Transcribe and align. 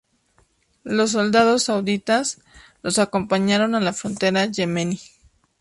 Los 0.83 1.11
soldados 1.11 1.65
sauditas 1.65 2.41
los 2.81 2.97
acompañaron 2.97 3.75
a 3.75 3.79
la 3.79 3.93
frontera 3.93 4.47
Yemení. 4.47 4.99